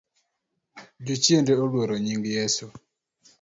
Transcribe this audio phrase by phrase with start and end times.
[1.05, 2.65] Jochiende oluoro nying Yeso